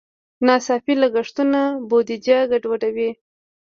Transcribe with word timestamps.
ناڅاپي 0.45 0.93
لګښتونه 1.01 1.61
بودیجه 1.89 2.37
ګډوډوي. 2.51 3.09